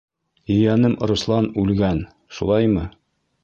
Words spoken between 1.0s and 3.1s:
Руслан үлгән... шулаймы?